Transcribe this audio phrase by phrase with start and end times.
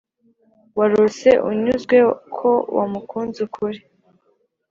[0.77, 1.97] warose, unyuzwe
[2.35, 3.79] ko wamukunze ukuri,